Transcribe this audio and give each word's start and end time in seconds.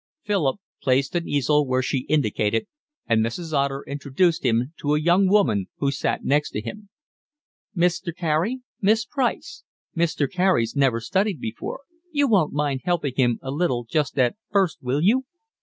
Philip 0.23 0.59
placed 0.81 1.13
an 1.13 1.27
easel 1.27 1.67
where 1.67 1.83
she 1.83 2.07
indicated, 2.09 2.65
and 3.07 3.23
Mrs. 3.23 3.53
Otter 3.53 3.83
introduced 3.85 4.43
him 4.43 4.73
to 4.79 4.95
a 4.95 4.99
young 4.99 5.27
woman 5.29 5.67
who 5.77 5.91
sat 5.91 6.23
next 6.25 6.49
to 6.53 6.61
him. 6.61 6.89
"Mr. 7.77 8.11
Carey—Miss 8.15 9.05
Price. 9.05 9.61
Mr. 9.95 10.27
Carey's 10.27 10.75
never 10.75 11.01
studied 11.01 11.39
before, 11.39 11.81
you 12.11 12.27
won't 12.27 12.51
mind 12.51 12.81
helping 12.83 13.13
him 13.15 13.37
a 13.43 13.51
little 13.51 13.85
just 13.87 14.17
at 14.17 14.35
first 14.51 14.81
will 14.81 15.01
you?" 15.01 15.25